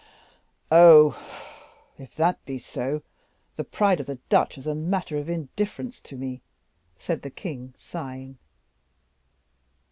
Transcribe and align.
"Oh! 0.71 1.15
if 1.99 2.15
that 2.15 2.43
be 2.43 2.57
so, 2.57 3.03
the 3.55 3.63
pride 3.63 3.99
of 3.99 4.07
the 4.07 4.15
Dutch 4.29 4.57
is 4.57 4.65
a 4.65 4.73
matter 4.73 5.15
of 5.19 5.29
indifference 5.29 5.99
to 6.01 6.17
me," 6.17 6.41
said 6.97 7.21
the 7.21 7.29
king, 7.29 7.75
sighing. 7.77 8.39